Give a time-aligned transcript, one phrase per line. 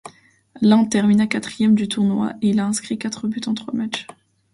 [0.61, 4.07] L'Inde termina quatrième du tournoi, et il a inscrit quatre buts en trois matchs.